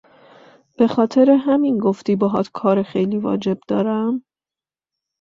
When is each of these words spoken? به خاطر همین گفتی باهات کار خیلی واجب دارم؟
به 0.77 0.87
خاطر 0.87 1.31
همین 1.45 1.77
گفتی 1.77 2.15
باهات 2.15 2.49
کار 2.51 2.83
خیلی 2.83 3.17
واجب 3.17 3.59
دارم؟ 3.67 4.23